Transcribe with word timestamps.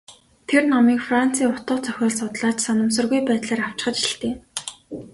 Тэр 0.47 0.63
номыг 0.73 0.99
Францын 1.07 1.47
утга 1.51 1.75
зохиол 1.85 2.11
судлаач 2.19 2.57
санамсаргүй 2.63 3.21
байдлаар 3.27 3.61
авчхаж 3.67 3.97
л 4.11 4.15
дээ. 4.21 4.35